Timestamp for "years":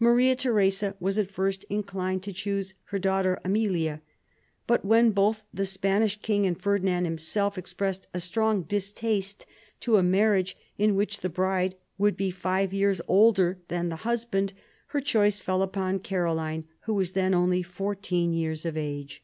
12.74-13.00, 18.32-18.64